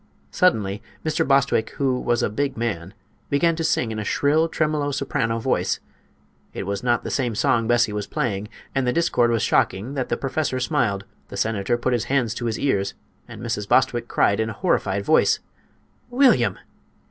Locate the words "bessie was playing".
7.67-8.47